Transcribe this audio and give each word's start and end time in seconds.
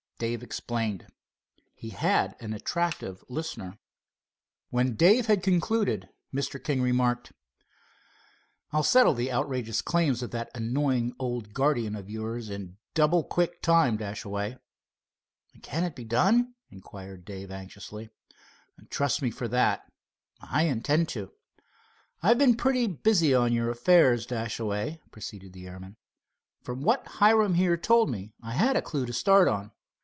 Dave 0.21 0.43
explained. 0.43 1.07
He 1.73 1.89
had 1.89 2.35
an 2.39 2.53
attentive 2.53 3.23
listener. 3.27 3.79
When 4.69 4.93
Dave 4.93 5.25
had 5.25 5.41
concluded, 5.41 6.09
Mr. 6.31 6.63
King 6.63 6.83
remarked: 6.83 7.31
"I'll 8.71 8.83
settle 8.83 9.15
the 9.15 9.31
outrageous 9.31 9.81
claims 9.81 10.21
of 10.21 10.29
that 10.29 10.51
annoying 10.55 11.15
old 11.17 11.53
guardian 11.55 11.95
of 11.95 12.07
yours 12.07 12.51
in 12.51 12.77
double 12.93 13.23
quick 13.23 13.63
time, 13.63 13.97
Dashaway." 13.97 14.59
"Can 15.63 15.83
it 15.83 15.95
be 15.95 16.05
done?" 16.05 16.53
inquired 16.69 17.25
Dave, 17.25 17.49
anxiously. 17.49 18.11
"Trust 18.91 19.23
me 19.23 19.31
for 19.31 19.47
that." 19.47 19.91
"I 20.39 20.65
intend 20.65 21.09
to." 21.09 21.31
"I've 22.21 22.37
been 22.37 22.55
pretty 22.55 22.85
busy 22.85 23.33
on 23.33 23.53
your 23.53 23.71
affairs, 23.71 24.27
Dashaway," 24.27 25.01
proceeded 25.09 25.53
the 25.53 25.65
airman. 25.65 25.97
"From 26.61 26.83
what 26.83 27.07
Hiram 27.07 27.55
here 27.55 27.75
told 27.75 28.11
me, 28.11 28.33
I 28.43 28.51
had 28.51 28.77
a 28.77 28.83
clew 28.83 29.07
to 29.07 29.13
start 29.13 29.47
on. 29.47 29.71